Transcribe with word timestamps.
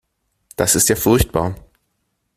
Das 0.55 0.73
ist 0.73 0.89
ja 0.89 0.95
furchtbar. 0.95 1.53